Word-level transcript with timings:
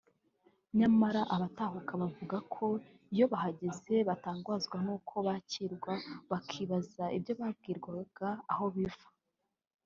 nyamara 0.77 1.21
abatahuka 1.35 1.91
bavuga 2.01 2.37
ko 2.53 2.65
iyo 3.13 3.25
bahageze 3.31 3.95
batangazwa 4.09 4.77
n’uko 4.85 5.13
bakirwa 5.27 5.93
bakibaza 6.31 7.03
ibyo 7.17 7.33
babwirwaga 7.39 8.29
aho 8.53 8.65
biva 8.75 9.07